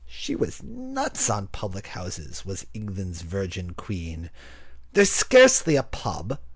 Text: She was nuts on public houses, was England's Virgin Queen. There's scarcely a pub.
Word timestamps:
She 0.09 0.35
was 0.35 0.63
nuts 0.63 1.29
on 1.29 1.45
public 1.49 1.85
houses, 1.85 2.43
was 2.43 2.65
England's 2.73 3.21
Virgin 3.21 3.75
Queen. 3.75 4.31
There's 4.93 5.11
scarcely 5.11 5.75
a 5.75 5.83
pub. 5.83 6.39